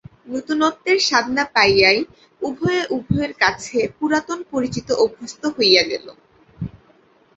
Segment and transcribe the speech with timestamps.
[0.27, 1.99] নূতনত্বের স্বাদ না পাইয়াই
[2.41, 6.05] উভয়ে উভয়ের কাছে পুরাতন পরিচিত অভ্যস্ত হইয়া গেল।